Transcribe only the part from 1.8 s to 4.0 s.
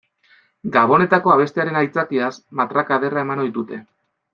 aitzakiaz matraka ederra eman ohi dute.